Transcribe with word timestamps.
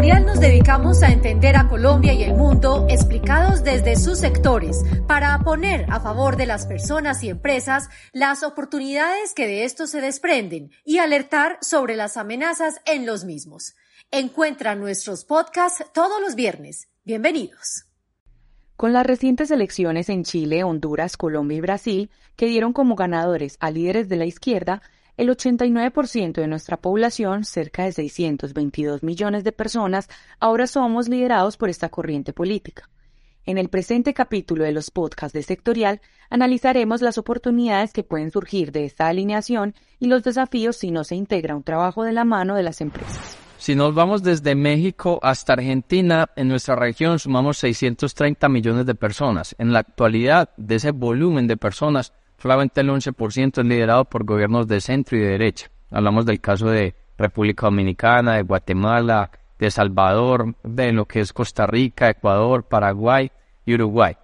En 0.00 0.06
Sectorial 0.06 0.24
nos 0.24 0.40
dedicamos 0.40 1.02
a 1.02 1.12
entender 1.12 1.56
a 1.56 1.68
Colombia 1.68 2.14
y 2.14 2.22
el 2.22 2.32
mundo 2.32 2.86
explicados 2.88 3.62
desde 3.62 3.96
sus 3.96 4.18
sectores 4.18 4.82
para 5.06 5.38
poner 5.40 5.84
a 5.90 6.00
favor 6.00 6.38
de 6.38 6.46
las 6.46 6.64
personas 6.64 7.22
y 7.22 7.28
empresas 7.28 7.90
las 8.14 8.42
oportunidades 8.42 9.34
que 9.34 9.46
de 9.46 9.64
estos 9.64 9.90
se 9.90 10.00
desprenden 10.00 10.70
y 10.86 11.00
alertar 11.00 11.58
sobre 11.60 11.96
las 11.96 12.16
amenazas 12.16 12.80
en 12.86 13.04
los 13.04 13.26
mismos. 13.26 13.74
Encuentra 14.10 14.74
nuestros 14.74 15.26
podcasts 15.26 15.84
todos 15.92 16.18
los 16.22 16.34
viernes. 16.34 16.88
Bienvenidos. 17.04 17.84
Con 18.76 18.94
las 18.94 19.04
recientes 19.04 19.50
elecciones 19.50 20.08
en 20.08 20.24
Chile, 20.24 20.64
Honduras, 20.64 21.18
Colombia 21.18 21.58
y 21.58 21.60
Brasil, 21.60 22.10
que 22.36 22.46
dieron 22.46 22.72
como 22.72 22.94
ganadores 22.94 23.58
a 23.60 23.70
líderes 23.70 24.08
de 24.08 24.16
la 24.16 24.24
izquierda, 24.24 24.80
el 25.20 25.28
89% 25.28 26.32
de 26.32 26.46
nuestra 26.46 26.78
población, 26.78 27.44
cerca 27.44 27.84
de 27.84 27.92
622 27.92 29.02
millones 29.02 29.44
de 29.44 29.52
personas, 29.52 30.08
ahora 30.38 30.66
somos 30.66 31.10
liderados 31.10 31.58
por 31.58 31.68
esta 31.68 31.90
corriente 31.90 32.32
política. 32.32 32.88
En 33.44 33.58
el 33.58 33.68
presente 33.68 34.14
capítulo 34.14 34.64
de 34.64 34.72
los 34.72 34.90
podcasts 34.90 35.34
de 35.34 35.42
Sectorial 35.42 36.00
analizaremos 36.30 37.02
las 37.02 37.18
oportunidades 37.18 37.92
que 37.92 38.02
pueden 38.02 38.30
surgir 38.30 38.72
de 38.72 38.86
esta 38.86 39.08
alineación 39.08 39.74
y 39.98 40.06
los 40.06 40.22
desafíos 40.22 40.78
si 40.78 40.90
no 40.90 41.04
se 41.04 41.16
integra 41.16 41.54
un 41.54 41.64
trabajo 41.64 42.02
de 42.02 42.12
la 42.12 42.24
mano 42.24 42.54
de 42.54 42.62
las 42.62 42.80
empresas. 42.80 43.36
Si 43.58 43.74
nos 43.74 43.94
vamos 43.94 44.22
desde 44.22 44.54
México 44.54 45.20
hasta 45.22 45.52
Argentina, 45.52 46.30
en 46.34 46.48
nuestra 46.48 46.76
región 46.76 47.18
sumamos 47.18 47.58
630 47.58 48.48
millones 48.48 48.86
de 48.86 48.94
personas. 48.94 49.54
En 49.58 49.74
la 49.74 49.80
actualidad, 49.80 50.48
de 50.56 50.76
ese 50.76 50.92
volumen 50.92 51.46
de 51.46 51.58
personas, 51.58 52.14
solamente 52.40 52.80
el 52.80 52.88
11% 52.88 53.60
es 53.60 53.66
liderado 53.66 54.04
por 54.04 54.24
gobiernos 54.24 54.66
de 54.66 54.80
centro 54.80 55.16
y 55.16 55.20
de 55.20 55.28
derecha. 55.28 55.70
Hablamos 55.90 56.26
del 56.26 56.40
caso 56.40 56.68
de 56.68 56.94
República 57.18 57.66
Dominicana, 57.66 58.36
de 58.36 58.42
Guatemala, 58.42 59.30
de 59.58 59.70
Salvador, 59.70 60.54
de 60.62 60.92
lo 60.92 61.04
que 61.06 61.20
es 61.20 61.32
Costa 61.32 61.66
Rica, 61.66 62.08
Ecuador, 62.08 62.64
Paraguay 62.64 63.30
y 63.66 63.74
Uruguay. 63.74 64.16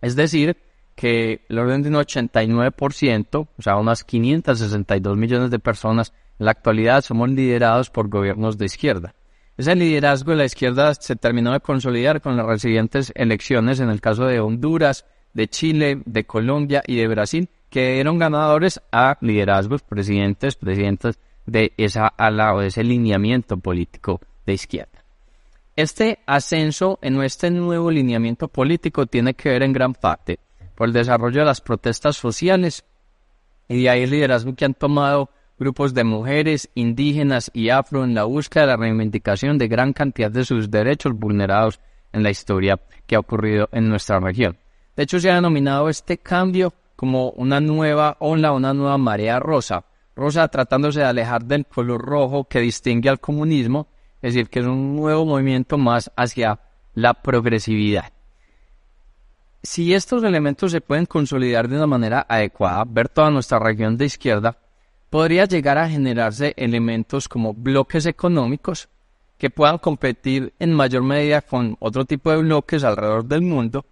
Es 0.00 0.16
decir, 0.16 0.56
que 0.94 1.44
el 1.48 1.58
orden 1.58 1.82
de 1.82 1.88
un 1.90 1.96
89%, 1.96 3.48
o 3.56 3.62
sea, 3.62 3.76
unas 3.76 4.04
562 4.04 5.16
millones 5.16 5.50
de 5.50 5.58
personas, 5.58 6.12
en 6.38 6.46
la 6.46 6.52
actualidad 6.52 7.02
somos 7.02 7.28
liderados 7.30 7.90
por 7.90 8.08
gobiernos 8.08 8.58
de 8.58 8.66
izquierda. 8.66 9.14
Ese 9.56 9.76
liderazgo 9.76 10.30
de 10.30 10.38
la 10.38 10.44
izquierda 10.44 10.94
se 10.94 11.16
terminó 11.16 11.52
de 11.52 11.60
consolidar 11.60 12.22
con 12.22 12.36
las 12.36 12.46
recientes 12.46 13.12
elecciones 13.14 13.80
en 13.80 13.90
el 13.90 14.00
caso 14.00 14.24
de 14.24 14.40
Honduras, 14.40 15.04
de 15.34 15.48
Chile, 15.48 16.02
de 16.04 16.24
Colombia 16.24 16.82
y 16.86 16.96
de 16.96 17.08
Brasil, 17.08 17.48
que 17.70 17.94
dieron 17.94 18.18
ganadores 18.18 18.80
a 18.92 19.16
liderazgos, 19.20 19.82
presidentes, 19.82 20.56
presidentes 20.56 21.18
de 21.46 21.72
esa 21.76 22.06
ala 22.06 22.54
o 22.54 22.60
de 22.60 22.68
ese 22.68 22.84
lineamiento 22.84 23.56
político 23.56 24.20
de 24.46 24.52
izquierda. 24.52 25.02
Este 25.74 26.18
ascenso 26.26 26.98
en 27.00 27.22
este 27.22 27.50
nuevo 27.50 27.90
lineamiento 27.90 28.48
político 28.48 29.06
tiene 29.06 29.34
que 29.34 29.48
ver 29.48 29.62
en 29.62 29.72
gran 29.72 29.94
parte 29.94 30.38
por 30.74 30.88
el 30.88 30.92
desarrollo 30.92 31.40
de 31.40 31.46
las 31.46 31.62
protestas 31.62 32.16
sociales 32.16 32.84
y 33.68 33.82
de 33.82 33.90
ahí 33.90 34.02
el 34.02 34.10
liderazgo 34.10 34.54
que 34.54 34.66
han 34.66 34.74
tomado 34.74 35.30
grupos 35.58 35.94
de 35.94 36.04
mujeres, 36.04 36.68
indígenas 36.74 37.50
y 37.54 37.70
afro 37.70 38.04
en 38.04 38.14
la 38.14 38.24
búsqueda 38.24 38.64
de 38.64 38.68
la 38.72 38.76
reivindicación 38.76 39.56
de 39.56 39.68
gran 39.68 39.92
cantidad 39.92 40.30
de 40.30 40.44
sus 40.44 40.70
derechos 40.70 41.14
vulnerados 41.14 41.80
en 42.12 42.22
la 42.22 42.30
historia 42.30 42.78
que 43.06 43.16
ha 43.16 43.20
ocurrido 43.20 43.68
en 43.72 43.88
nuestra 43.88 44.20
región. 44.20 44.58
De 44.96 45.04
hecho, 45.04 45.18
se 45.18 45.30
ha 45.30 45.36
denominado 45.36 45.88
este 45.88 46.18
cambio 46.18 46.74
como 46.96 47.30
una 47.30 47.60
nueva 47.60 48.16
ola, 48.20 48.52
una 48.52 48.74
nueva 48.74 48.98
marea 48.98 49.40
rosa. 49.40 49.84
Rosa 50.14 50.46
tratándose 50.48 51.00
de 51.00 51.06
alejar 51.06 51.44
del 51.44 51.66
color 51.66 52.00
rojo 52.00 52.44
que 52.44 52.60
distingue 52.60 53.08
al 53.08 53.18
comunismo, 53.18 53.88
es 54.20 54.34
decir, 54.34 54.50
que 54.50 54.60
es 54.60 54.66
un 54.66 54.94
nuevo 54.94 55.24
movimiento 55.24 55.78
más 55.78 56.10
hacia 56.16 56.60
la 56.94 57.14
progresividad. 57.14 58.12
Si 59.62 59.94
estos 59.94 60.22
elementos 60.24 60.72
se 60.72 60.80
pueden 60.80 61.06
consolidar 61.06 61.68
de 61.68 61.76
una 61.76 61.86
manera 61.86 62.26
adecuada, 62.28 62.84
ver 62.86 63.08
toda 63.08 63.30
nuestra 63.30 63.58
región 63.58 63.96
de 63.96 64.06
izquierda, 64.06 64.58
podría 65.08 65.46
llegar 65.46 65.78
a 65.78 65.88
generarse 65.88 66.52
elementos 66.56 67.28
como 67.28 67.54
bloques 67.54 68.06
económicos 68.06 68.88
que 69.38 69.50
puedan 69.50 69.78
competir 69.78 70.52
en 70.58 70.72
mayor 70.72 71.02
medida 71.02 71.40
con 71.40 71.76
otro 71.80 72.04
tipo 72.04 72.30
de 72.30 72.38
bloques 72.38 72.84
alrededor 72.84 73.24
del 73.24 73.42
mundo 73.42 73.84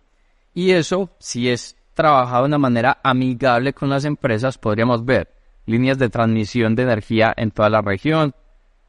y 0.55 0.73
eso, 0.73 1.11
si 1.19 1.49
es 1.49 1.77
trabajado 1.95 2.43
de 2.43 2.49
una 2.49 2.59
manera 2.59 2.99
amigable 3.03 3.73
con 3.73 3.91
las 3.91 4.05
empresas, 4.05 4.59
podríamos 4.59 5.05
ver 5.05 5.35
líneas 5.67 5.99
de 5.99 6.09
transmisión 6.09 6.75
de 6.75 6.83
energía 6.83 7.33
en 7.37 7.51
toda 7.51 7.71
la 7.71 7.83
región, 7.83 8.35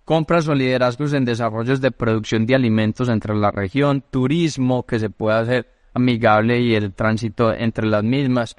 compras 0.05 0.47
o 0.47 0.55
liderazgos 0.55 1.13
en 1.13 1.25
desarrollos 1.25 1.81
de 1.81 1.91
producción 1.91 2.45
de 2.45 2.55
alimentos 2.55 3.09
entre 3.09 3.35
la 3.35 3.51
región, 3.51 4.03
turismo 4.09 4.85
que 4.85 4.99
se 4.99 5.09
pueda 5.09 5.39
hacer 5.39 5.69
amigable 5.93 6.59
y 6.59 6.75
el 6.75 6.93
tránsito 6.93 7.53
entre 7.53 7.85
las 7.87 8.03
mismas 8.03 8.55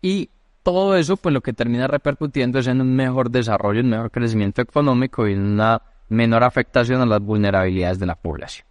y 0.00 0.30
todo 0.62 0.96
eso 0.96 1.16
pues 1.16 1.32
lo 1.32 1.40
que 1.40 1.52
termina 1.52 1.86
repercutiendo 1.86 2.58
es 2.58 2.66
en 2.66 2.80
un 2.80 2.94
mejor 2.94 3.30
desarrollo, 3.30 3.80
un 3.80 3.90
mejor 3.90 4.10
crecimiento 4.10 4.62
económico 4.62 5.26
y 5.26 5.34
una 5.34 5.82
menor 6.08 6.44
afectación 6.44 7.00
a 7.00 7.06
las 7.06 7.20
vulnerabilidades 7.20 7.98
de 7.98 8.06
la 8.06 8.14
población. 8.14 8.66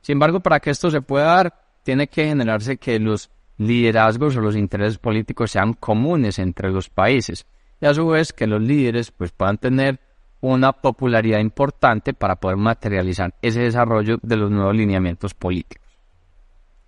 Sin 0.00 0.14
embargo, 0.14 0.40
para 0.40 0.60
que 0.60 0.70
esto 0.70 0.90
se 0.90 1.02
pueda 1.02 1.26
dar, 1.26 1.59
tiene 1.82 2.08
que 2.08 2.26
generarse 2.26 2.76
que 2.76 2.98
los 2.98 3.30
liderazgos 3.58 4.36
o 4.36 4.40
los 4.40 4.56
intereses 4.56 4.98
políticos 4.98 5.50
sean 5.50 5.74
comunes 5.74 6.38
entre 6.38 6.70
los 6.70 6.88
países 6.88 7.46
y 7.80 7.86
a 7.86 7.94
su 7.94 8.06
vez 8.08 8.32
que 8.32 8.46
los 8.46 8.60
líderes 8.60 9.10
pues 9.10 9.32
puedan 9.32 9.58
tener 9.58 10.00
una 10.40 10.72
popularidad 10.72 11.40
importante 11.40 12.14
para 12.14 12.36
poder 12.36 12.56
materializar 12.56 13.34
ese 13.42 13.60
desarrollo 13.60 14.18
de 14.22 14.36
los 14.36 14.50
nuevos 14.50 14.74
lineamientos 14.74 15.34
políticos. 15.34 15.86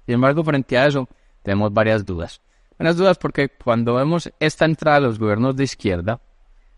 Sin 0.06 0.14
embargo, 0.14 0.42
frente 0.42 0.78
a 0.78 0.86
eso, 0.86 1.08
tenemos 1.42 1.72
varias 1.72 2.04
dudas. 2.04 2.40
Varias 2.78 2.96
dudas 2.96 3.18
porque 3.18 3.50
cuando 3.50 3.94
vemos 3.94 4.32
esta 4.40 4.64
entrada 4.64 5.00
de 5.00 5.06
los 5.06 5.18
gobiernos 5.18 5.54
de 5.56 5.64
izquierda, 5.64 6.20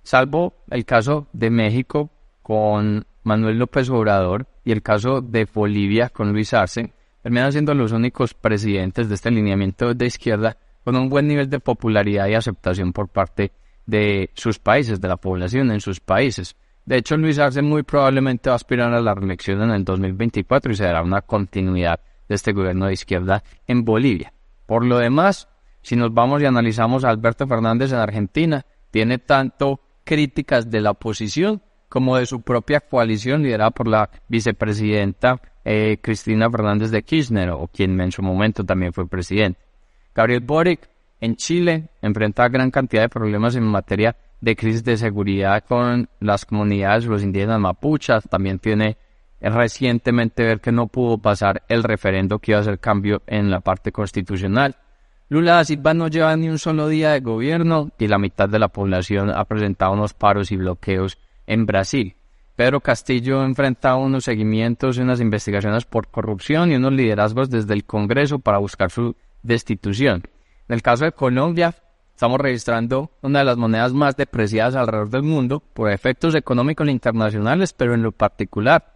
salvo 0.02 0.54
el 0.70 0.84
caso 0.84 1.28
de 1.32 1.50
México 1.50 2.10
con 2.42 3.06
Manuel 3.22 3.58
López 3.58 3.88
Obrador 3.88 4.46
y 4.64 4.72
el 4.72 4.82
caso 4.82 5.20
de 5.20 5.46
Bolivia 5.46 6.08
con 6.08 6.32
Luis 6.32 6.52
Arce, 6.52 6.92
terminan 7.24 7.52
siendo 7.52 7.72
los 7.72 7.92
únicos 7.92 8.34
presidentes 8.34 9.08
de 9.08 9.14
este 9.14 9.30
lineamiento 9.30 9.94
de 9.94 10.04
izquierda 10.04 10.58
con 10.84 10.94
un 10.94 11.08
buen 11.08 11.26
nivel 11.26 11.48
de 11.48 11.58
popularidad 11.58 12.28
y 12.28 12.34
aceptación 12.34 12.92
por 12.92 13.08
parte 13.08 13.50
de 13.86 14.28
sus 14.34 14.58
países, 14.58 15.00
de 15.00 15.08
la 15.08 15.16
población 15.16 15.70
en 15.70 15.80
sus 15.80 16.00
países. 16.00 16.54
De 16.84 16.98
hecho, 16.98 17.16
Luis 17.16 17.38
Arce 17.38 17.62
muy 17.62 17.82
probablemente 17.82 18.50
va 18.50 18.54
a 18.54 18.56
aspirar 18.56 18.92
a 18.92 19.00
la 19.00 19.14
reelección 19.14 19.62
en 19.62 19.70
el 19.70 19.84
2024 19.86 20.72
y 20.72 20.74
se 20.76 20.84
dará 20.84 21.02
una 21.02 21.22
continuidad 21.22 21.98
de 22.28 22.34
este 22.34 22.52
gobierno 22.52 22.88
de 22.88 22.92
izquierda 22.92 23.42
en 23.66 23.86
Bolivia. 23.86 24.34
Por 24.66 24.84
lo 24.84 24.98
demás, 24.98 25.48
si 25.80 25.96
nos 25.96 26.12
vamos 26.12 26.42
y 26.42 26.44
analizamos 26.44 27.04
a 27.04 27.08
Alberto 27.08 27.46
Fernández 27.46 27.90
en 27.92 28.00
Argentina, 28.00 28.66
tiene 28.90 29.16
tanto 29.16 29.80
críticas 30.04 30.70
de 30.70 30.82
la 30.82 30.90
oposición 30.90 31.62
como 31.88 32.18
de 32.18 32.26
su 32.26 32.42
propia 32.42 32.80
coalición 32.80 33.42
liderada 33.42 33.70
por 33.70 33.88
la 33.88 34.10
vicepresidenta 34.28 35.40
eh, 35.64 35.98
Cristina 36.00 36.50
Fernández 36.50 36.90
de 36.90 37.02
Kirchner, 37.02 37.50
o 37.50 37.68
quien 37.68 38.00
en 38.00 38.12
su 38.12 38.22
momento 38.22 38.64
también 38.64 38.92
fue 38.92 39.08
presidente. 39.08 39.58
Gabriel 40.14 40.40
Boric 40.40 40.88
en 41.20 41.36
Chile 41.36 41.88
enfrenta 42.02 42.48
gran 42.48 42.70
cantidad 42.70 43.02
de 43.02 43.08
problemas 43.08 43.56
en 43.56 43.64
materia 43.64 44.16
de 44.40 44.56
crisis 44.56 44.84
de 44.84 44.96
seguridad 44.96 45.64
con 45.66 46.08
las 46.20 46.44
comunidades, 46.44 47.06
los 47.06 47.22
indígenas 47.22 47.58
mapuchas, 47.58 48.24
también 48.28 48.58
tiene 48.58 48.98
recientemente 49.40 50.42
ver 50.42 50.60
que 50.60 50.72
no 50.72 50.86
pudo 50.86 51.18
pasar 51.18 51.62
el 51.68 51.82
referendo 51.82 52.38
que 52.38 52.52
iba 52.52 52.58
a 52.58 52.60
hacer 52.62 52.78
cambio 52.78 53.22
en 53.26 53.50
la 53.50 53.60
parte 53.60 53.90
constitucional. 53.90 54.76
Lula 55.28 55.54
da 55.54 55.64
Silva 55.64 55.94
no 55.94 56.08
lleva 56.08 56.36
ni 56.36 56.48
un 56.48 56.58
solo 56.58 56.88
día 56.88 57.12
de 57.12 57.20
gobierno 57.20 57.90
y 57.98 58.06
la 58.06 58.18
mitad 58.18 58.48
de 58.48 58.58
la 58.58 58.68
población 58.68 59.30
ha 59.30 59.44
presentado 59.44 59.92
unos 59.92 60.12
paros 60.14 60.52
y 60.52 60.56
bloqueos 60.56 61.18
en 61.46 61.66
Brasil. 61.66 62.16
Pedro 62.56 62.80
Castillo 62.80 63.44
enfrenta 63.44 63.96
unos 63.96 64.24
seguimientos 64.24 64.96
y 64.96 65.00
unas 65.00 65.20
investigaciones 65.20 65.84
por 65.84 66.08
corrupción 66.08 66.70
y 66.70 66.76
unos 66.76 66.92
liderazgos 66.92 67.50
desde 67.50 67.74
el 67.74 67.84
Congreso 67.84 68.38
para 68.38 68.58
buscar 68.58 68.90
su 68.90 69.16
destitución. 69.42 70.22
En 70.68 70.74
el 70.74 70.82
caso 70.82 71.04
de 71.04 71.12
Colombia, 71.12 71.74
Estamos 72.14 72.40
registrando 72.40 73.10
una 73.22 73.40
de 73.40 73.44
las 73.44 73.56
monedas 73.56 73.92
más 73.92 74.16
depreciadas 74.16 74.76
alrededor 74.76 75.10
del 75.10 75.24
mundo 75.24 75.60
por 75.60 75.90
efectos 75.90 76.36
económicos 76.36 76.88
internacionales, 76.88 77.72
pero 77.72 77.92
en 77.92 78.04
lo 78.04 78.12
particular 78.12 78.94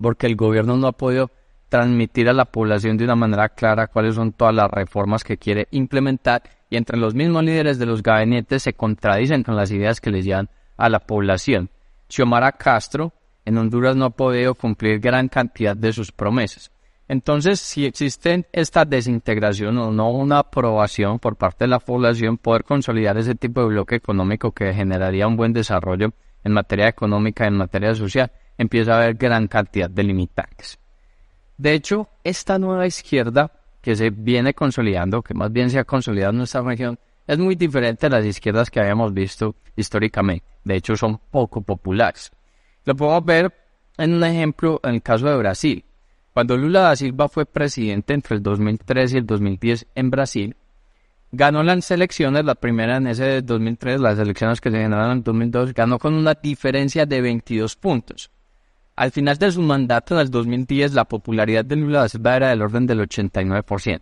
porque 0.00 0.26
el 0.26 0.34
gobierno 0.34 0.76
no 0.76 0.88
ha 0.88 0.92
podido 0.92 1.30
transmitir 1.68 2.28
a 2.28 2.32
la 2.32 2.46
población 2.46 2.96
de 2.96 3.04
una 3.04 3.14
manera 3.14 3.50
clara 3.50 3.86
cuáles 3.86 4.16
son 4.16 4.32
todas 4.32 4.54
las 4.54 4.68
reformas 4.68 5.22
que 5.22 5.36
quiere 5.36 5.68
implementar 5.70 6.42
y 6.68 6.76
entre 6.76 6.96
los 6.96 7.14
mismos 7.14 7.44
líderes 7.44 7.78
de 7.78 7.86
los 7.86 8.02
gabinetes 8.02 8.64
se 8.64 8.72
contradicen 8.72 9.44
con 9.44 9.54
las 9.54 9.70
ideas 9.70 10.00
que 10.00 10.10
les 10.10 10.24
llevan 10.24 10.48
a 10.76 10.88
la 10.88 10.98
población. 10.98 11.70
Xiomara 12.10 12.52
Castro 12.52 13.12
en 13.44 13.56
Honduras 13.56 13.96
no 13.96 14.06
ha 14.06 14.10
podido 14.10 14.54
cumplir 14.54 15.00
gran 15.00 15.28
cantidad 15.28 15.76
de 15.76 15.92
sus 15.92 16.12
promesas. 16.12 16.70
Entonces, 17.08 17.58
si 17.58 17.86
existe 17.86 18.46
esta 18.52 18.84
desintegración 18.84 19.78
o 19.78 19.90
no 19.90 20.10
una 20.10 20.40
aprobación 20.40 21.18
por 21.18 21.36
parte 21.36 21.64
de 21.64 21.68
la 21.68 21.80
población, 21.80 22.38
poder 22.38 22.64
consolidar 22.64 23.16
ese 23.16 23.34
tipo 23.34 23.62
de 23.62 23.68
bloque 23.68 23.96
económico 23.96 24.52
que 24.52 24.72
generaría 24.72 25.26
un 25.26 25.36
buen 25.36 25.52
desarrollo 25.52 26.12
en 26.44 26.52
materia 26.52 26.88
económica 26.88 27.46
en 27.46 27.56
materia 27.56 27.94
social, 27.94 28.30
empieza 28.56 28.92
a 28.92 29.02
haber 29.02 29.14
gran 29.14 29.48
cantidad 29.48 29.90
de 29.90 30.04
limitantes. 30.04 30.78
De 31.58 31.74
hecho, 31.74 32.08
esta 32.22 32.58
nueva 32.58 32.86
izquierda 32.86 33.52
que 33.80 33.96
se 33.96 34.10
viene 34.10 34.54
consolidando, 34.54 35.22
que 35.22 35.34
más 35.34 35.52
bien 35.52 35.70
se 35.70 35.78
ha 35.78 35.84
consolidado 35.84 36.30
en 36.30 36.38
nuestra 36.38 36.62
región, 36.62 36.98
es 37.30 37.38
muy 37.38 37.54
diferente 37.54 38.06
a 38.06 38.10
las 38.10 38.26
izquierdas 38.26 38.70
que 38.70 38.80
habíamos 38.80 39.14
visto 39.14 39.54
históricamente. 39.76 40.44
De 40.64 40.74
hecho, 40.74 40.96
son 40.96 41.20
poco 41.30 41.60
populares. 41.60 42.32
Lo 42.84 42.96
podemos 42.96 43.24
ver 43.24 43.54
en 43.98 44.14
un 44.14 44.24
ejemplo 44.24 44.80
en 44.82 44.96
el 44.96 45.02
caso 45.02 45.28
de 45.28 45.36
Brasil. 45.36 45.84
Cuando 46.34 46.56
Lula 46.56 46.80
da 46.80 46.96
Silva 46.96 47.28
fue 47.28 47.46
presidente 47.46 48.14
entre 48.14 48.34
el 48.34 48.42
2003 48.42 49.14
y 49.14 49.16
el 49.18 49.26
2010 49.26 49.86
en 49.94 50.10
Brasil, 50.10 50.56
ganó 51.30 51.62
las 51.62 51.88
elecciones, 51.92 52.44
la 52.44 52.56
primera 52.56 52.96
en 52.96 53.06
ese 53.06 53.42
2003, 53.42 54.00
las 54.00 54.18
elecciones 54.18 54.60
que 54.60 54.72
se 54.72 54.78
generaron 54.78 55.12
en 55.12 55.18
el 55.18 55.22
2002, 55.22 55.72
ganó 55.72 56.00
con 56.00 56.14
una 56.14 56.34
diferencia 56.34 57.06
de 57.06 57.20
22 57.20 57.76
puntos. 57.76 58.32
Al 58.96 59.12
final 59.12 59.38
de 59.38 59.52
su 59.52 59.62
mandato 59.62 60.16
en 60.16 60.22
el 60.22 60.32
2010, 60.32 60.94
la 60.94 61.04
popularidad 61.04 61.64
de 61.64 61.76
Lula 61.76 62.00
da 62.00 62.08
Silva 62.08 62.34
era 62.34 62.48
del 62.48 62.62
orden 62.62 62.88
del 62.88 63.08
89%. 63.08 64.00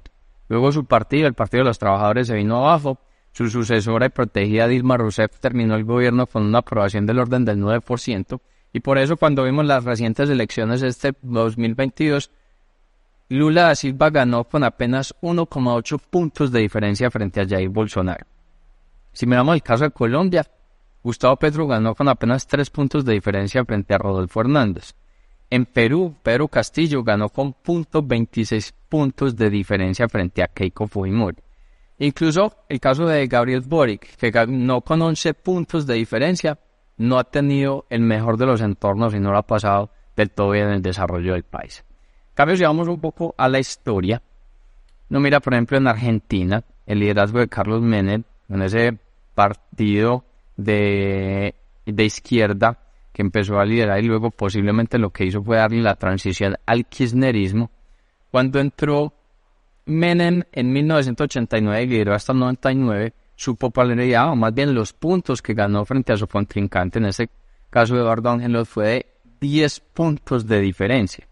Luego 0.48 0.72
su 0.72 0.86
partido, 0.86 1.28
el 1.28 1.34
Partido 1.34 1.64
de 1.64 1.68
los 1.68 1.78
Trabajadores, 1.78 2.26
se 2.26 2.34
vino 2.34 2.56
abajo. 2.56 2.98
Su 3.32 3.48
sucesora 3.48 4.06
y 4.06 4.08
protegida 4.10 4.66
Dilma 4.66 4.96
Rousseff 4.96 5.38
terminó 5.38 5.76
el 5.76 5.84
gobierno 5.84 6.26
con 6.26 6.44
una 6.44 6.58
aprobación 6.58 7.06
del 7.06 7.18
orden 7.18 7.44
del 7.44 7.58
9%. 7.58 8.40
Y 8.72 8.80
por 8.80 8.98
eso 8.98 9.16
cuando 9.16 9.44
vimos 9.44 9.64
las 9.64 9.84
recientes 9.84 10.28
elecciones 10.28 10.82
este 10.82 11.14
2022, 11.22 12.30
Lula 13.30 13.62
da 13.62 13.74
Silva 13.74 14.10
ganó 14.10 14.44
con 14.44 14.64
apenas 14.64 15.14
1,8 15.20 16.00
puntos 16.10 16.50
de 16.50 16.60
diferencia 16.60 17.10
frente 17.10 17.40
a 17.40 17.46
Jair 17.46 17.68
Bolsonaro. 17.68 18.26
Si 19.12 19.26
miramos 19.26 19.54
el 19.54 19.62
caso 19.62 19.84
de 19.84 19.90
Colombia, 19.90 20.46
Gustavo 21.02 21.36
Petro 21.36 21.66
ganó 21.66 21.94
con 21.94 22.08
apenas 22.08 22.46
3 22.46 22.70
puntos 22.70 23.04
de 23.04 23.14
diferencia 23.14 23.64
frente 23.64 23.94
a 23.94 23.98
Rodolfo 23.98 24.40
Hernández. 24.40 24.94
En 25.50 25.64
Perú, 25.64 26.14
Pedro 26.22 26.48
Castillo 26.48 27.02
ganó 27.02 27.30
con 27.30 27.54
.26 27.54 28.72
puntos 28.88 29.36
de 29.36 29.48
diferencia 29.48 30.08
frente 30.08 30.42
a 30.42 30.48
Keiko 30.48 30.86
Fujimori. 30.86 31.38
Incluso 31.98 32.54
el 32.68 32.80
caso 32.80 33.06
de 33.06 33.26
Gabriel 33.26 33.62
Boric, 33.62 34.16
que 34.16 34.30
ganó 34.30 34.80
con 34.82 35.02
11 35.02 35.34
puntos 35.34 35.86
de 35.86 35.94
diferencia 35.94 36.58
no 36.98 37.18
ha 37.18 37.24
tenido 37.24 37.86
el 37.90 38.00
mejor 38.00 38.36
de 38.36 38.46
los 38.46 38.60
entornos 38.60 39.14
y 39.14 39.20
no 39.20 39.32
lo 39.32 39.38
ha 39.38 39.46
pasado 39.46 39.90
del 40.16 40.30
todo 40.30 40.50
bien 40.50 40.66
en 40.66 40.74
el 40.74 40.82
desarrollo 40.82 41.32
del 41.32 41.44
país. 41.44 41.84
En 42.30 42.34
cambio, 42.34 42.56
si 42.56 42.64
vamos 42.64 42.88
un 42.88 43.00
poco 43.00 43.34
a 43.36 43.48
la 43.48 43.58
historia, 43.58 44.22
no 45.08 45.20
mira, 45.20 45.40
por 45.40 45.54
ejemplo, 45.54 45.78
en 45.78 45.86
Argentina, 45.86 46.62
el 46.86 47.00
liderazgo 47.00 47.38
de 47.38 47.48
Carlos 47.48 47.82
Menem, 47.82 48.24
en 48.48 48.62
ese 48.62 48.98
partido 49.34 50.24
de, 50.56 51.54
de 51.86 52.04
izquierda 52.04 52.78
que 53.12 53.22
empezó 53.22 53.58
a 53.58 53.64
liderar 53.64 54.02
y 54.02 54.06
luego 54.06 54.30
posiblemente 54.30 54.98
lo 54.98 55.10
que 55.10 55.24
hizo 55.24 55.42
fue 55.42 55.56
darle 55.56 55.82
la 55.82 55.96
transición 55.96 56.56
al 56.66 56.86
kirchnerismo. 56.86 57.70
Cuando 58.30 58.60
entró 58.60 59.12
Menem 59.88 60.42
en 60.52 60.72
1989 60.72 61.82
y 61.82 61.86
lideró 61.86 62.14
hasta 62.14 62.32
el 62.32 62.38
99, 62.38 63.14
su 63.34 63.56
popularidad, 63.56 64.30
o 64.30 64.36
más 64.36 64.52
bien 64.52 64.74
los 64.74 64.92
puntos 64.92 65.40
que 65.40 65.54
ganó 65.54 65.84
frente 65.84 66.12
a 66.12 66.16
su 66.16 66.26
contrincante, 66.26 66.98
en 66.98 67.06
ese 67.06 67.30
caso 67.70 67.96
Eduardo 67.96 68.30
Ángelos, 68.30 68.68
fue 68.68 68.86
de 68.86 69.06
10 69.40 69.80
puntos 69.94 70.46
de 70.46 70.60
diferencia. 70.60 71.26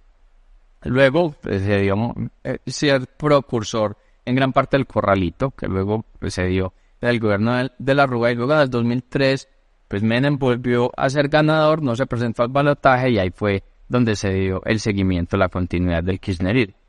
Luego 0.82 1.32
pues, 1.32 1.62
se 1.62 1.81
dio 1.81 2.14
eh, 2.44 2.58
ser 2.67 3.06
procursor 3.06 3.97
en 4.25 4.35
gran 4.35 4.53
parte 4.53 4.76
del 4.76 4.87
corralito, 4.87 5.50
que 5.50 5.67
luego 5.67 6.05
pues, 6.19 6.35
se 6.35 6.44
del 6.44 7.20
gobierno 7.20 7.69
de, 7.79 7.94
la 7.94 8.06
Rúa, 8.06 8.32
y 8.32 8.37
luego 8.37 8.55
en 8.55 8.61
el 8.61 8.70
2003, 8.70 9.49
pues 9.87 10.02
Menem 10.02 10.38
volvió 10.38 10.91
a 10.97 11.11
ser 11.11 11.29
ganador, 11.29 11.82
no 11.82 11.94
se 11.94 12.06
presentó 12.06 12.43
al 12.43 12.49
balotaje 12.49 13.11
y 13.11 13.19
ahí 13.19 13.31
fue 13.31 13.62
donde 13.87 14.17
se 14.17 14.32
dio 14.32 14.62
el 14.64 14.81
seguimiento, 14.81 15.37
la 15.37 15.50
continuidad 15.50 16.02
del 16.02 16.19
kirchnerismo. 16.20 16.86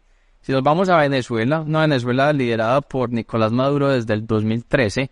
Si 0.48 0.54
nos 0.54 0.64
vamos 0.64 0.88
a 0.88 0.96
Venezuela, 0.96 1.60
una 1.60 1.82
Venezuela 1.82 2.32
liderada 2.32 2.80
por 2.80 3.12
Nicolás 3.12 3.52
Maduro 3.52 3.90
desde 3.90 4.14
el 4.14 4.26
2013, 4.26 5.12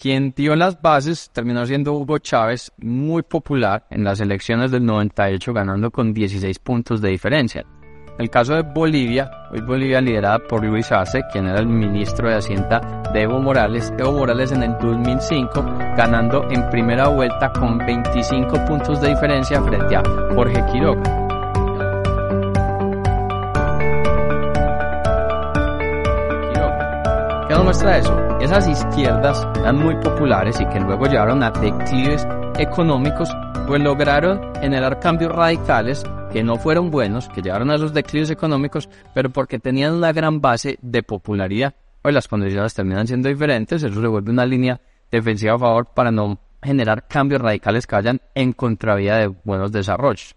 quien 0.00 0.32
dio 0.36 0.54
las 0.54 0.80
bases 0.80 1.30
terminó 1.32 1.66
siendo 1.66 1.94
Hugo 1.94 2.18
Chávez, 2.18 2.70
muy 2.76 3.24
popular 3.24 3.86
en 3.90 4.04
las 4.04 4.20
elecciones 4.20 4.70
del 4.70 4.86
98, 4.86 5.52
ganando 5.52 5.90
con 5.90 6.14
16 6.14 6.60
puntos 6.60 7.00
de 7.00 7.08
diferencia. 7.08 7.66
El 8.20 8.30
caso 8.30 8.54
de 8.54 8.62
Bolivia, 8.62 9.28
hoy 9.50 9.62
Bolivia 9.62 10.00
liderada 10.00 10.38
por 10.38 10.64
Luis 10.64 10.92
Arce, 10.92 11.24
quien 11.32 11.48
era 11.48 11.58
el 11.58 11.66
ministro 11.66 12.28
de 12.28 12.36
Hacienda 12.36 13.02
de 13.12 13.22
Evo 13.22 13.40
Morales, 13.40 13.92
Evo 13.98 14.12
Morales 14.12 14.52
en 14.52 14.62
el 14.62 14.78
2005, 14.80 15.60
ganando 15.96 16.48
en 16.52 16.70
primera 16.70 17.08
vuelta 17.08 17.52
con 17.52 17.78
25 17.78 18.64
puntos 18.66 19.00
de 19.00 19.08
diferencia 19.08 19.60
frente 19.60 19.96
a 19.96 20.04
Jorge 20.36 20.64
Quiroga. 20.70 21.21
Muestra 27.62 27.98
eso? 27.98 28.38
Esas 28.40 28.66
izquierdas 28.66 29.46
eran 29.56 29.76
muy 29.78 29.94
populares 29.96 30.60
y 30.60 30.66
que 30.66 30.80
luego 30.80 31.06
llevaron 31.06 31.42
a 31.42 31.50
declives 31.50 32.26
económicos, 32.58 33.30
pues 33.66 33.80
lograron 33.80 34.52
generar 34.60 34.98
cambios 34.98 35.32
radicales 35.32 36.04
que 36.32 36.42
no 36.42 36.56
fueron 36.56 36.90
buenos, 36.90 37.28
que 37.28 37.42
llevaron 37.42 37.70
a 37.70 37.76
esos 37.76 37.92
declives 37.92 38.30
económicos, 38.30 38.88
pero 39.14 39.30
porque 39.30 39.58
tenían 39.58 39.94
una 39.94 40.12
gran 40.12 40.40
base 40.40 40.78
de 40.82 41.02
popularidad. 41.02 41.74
Hoy 42.02 42.12
las 42.12 42.26
condiciones 42.26 42.74
terminan 42.74 43.06
siendo 43.06 43.28
diferentes, 43.28 43.82
eso 43.82 44.00
se 44.00 44.06
vuelve 44.06 44.32
una 44.32 44.46
línea 44.46 44.80
defensiva 45.10 45.54
a 45.54 45.58
favor 45.58 45.86
para 45.94 46.10
no 46.10 46.38
generar 46.62 47.06
cambios 47.06 47.40
radicales 47.40 47.86
que 47.86 47.96
vayan 47.96 48.20
en 48.34 48.52
contravía 48.52 49.16
de 49.16 49.26
buenos 49.44 49.70
desarrollos. 49.70 50.34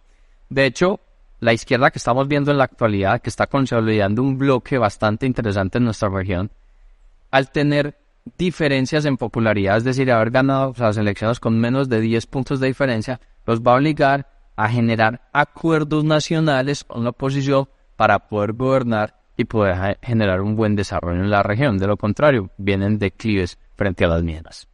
De 0.50 0.66
hecho, 0.66 1.00
la 1.40 1.54
izquierda 1.54 1.92
que 1.92 2.00
estamos 2.00 2.28
viendo 2.28 2.52
en 2.52 2.58
la 2.58 2.66
actualidad, 2.66 3.22
que 3.22 3.30
está 3.30 3.48
consolidando 3.48 4.22
un 4.22 4.38
bloque 4.38 4.78
bastante 4.78 5.26
interesante 5.26 5.78
en 5.78 5.86
nuestra 5.86 6.10
región, 6.10 6.52
al 7.36 7.52
tener 7.52 7.98
diferencias 8.38 9.04
en 9.04 9.18
popularidad, 9.18 9.76
es 9.76 9.84
decir, 9.84 10.10
haber 10.10 10.32
ganado 10.32 10.74
las 10.78 10.96
elecciones 10.96 11.42
con 11.42 11.60
menos 11.60 11.90
de 11.90 12.00
10 12.00 12.28
puntos 12.28 12.62
de 12.62 12.68
diferencia, 12.68 13.20
los 13.46 13.60
va 13.60 13.74
a 13.74 13.76
obligar 13.76 14.30
a 14.56 14.70
generar 14.70 15.28
acuerdos 15.34 16.06
nacionales 16.06 16.86
con 16.86 17.04
la 17.04 17.10
oposición 17.10 17.68
para 17.98 18.20
poder 18.30 18.54
gobernar 18.54 19.20
y 19.36 19.44
poder 19.44 20.00
generar 20.02 20.40
un 20.40 20.56
buen 20.56 20.78
desarrollo 20.78 21.20
en 21.20 21.30
la 21.30 21.44
región. 21.44 21.78
De 21.78 21.88
lo 21.88 21.98
contrario, 21.98 22.52
vienen 22.58 23.00
declives 23.00 23.58
frente 23.76 24.06
a 24.06 24.08
las 24.08 24.24
minas. 24.24 24.70